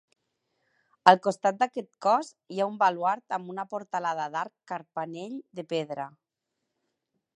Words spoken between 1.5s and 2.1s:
d'aquest